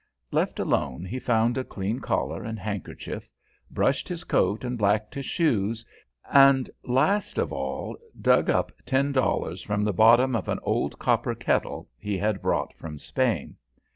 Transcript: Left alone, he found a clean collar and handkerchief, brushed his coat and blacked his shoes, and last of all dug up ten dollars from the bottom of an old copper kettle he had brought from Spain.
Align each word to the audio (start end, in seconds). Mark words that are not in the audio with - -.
Left 0.31 0.57
alone, 0.57 1.05
he 1.05 1.19
found 1.19 1.59
a 1.59 1.63
clean 1.63 1.99
collar 1.99 2.41
and 2.43 2.57
handkerchief, 2.57 3.29
brushed 3.69 4.09
his 4.09 4.23
coat 4.23 4.63
and 4.63 4.75
blacked 4.75 5.13
his 5.13 5.27
shoes, 5.27 5.85
and 6.33 6.67
last 6.83 7.37
of 7.37 7.53
all 7.53 7.97
dug 8.19 8.49
up 8.49 8.71
ten 8.83 9.11
dollars 9.11 9.61
from 9.61 9.83
the 9.83 9.93
bottom 9.93 10.35
of 10.35 10.47
an 10.47 10.57
old 10.63 10.97
copper 10.97 11.35
kettle 11.35 11.87
he 11.99 12.17
had 12.17 12.41
brought 12.41 12.73
from 12.73 12.97
Spain. 12.97 13.57